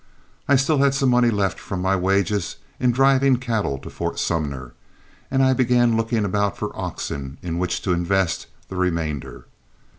I 0.47 0.55
still 0.55 0.79
had 0.79 0.95
some 0.95 1.09
money 1.09 1.29
left 1.29 1.59
from 1.59 1.79
my 1.79 1.95
wages 1.95 2.55
in 2.79 2.91
driving 2.91 3.37
cattle 3.37 3.77
to 3.77 3.89
Fort 3.91 4.17
Sumner, 4.17 4.73
and 5.29 5.43
I 5.43 5.53
began 5.53 5.95
looking 5.95 6.25
about 6.25 6.57
for 6.57 6.75
oxen 6.75 7.37
in 7.43 7.59
which 7.59 7.83
to 7.83 7.93
invest 7.93 8.47
the 8.67 8.77
remainder. 8.77 9.45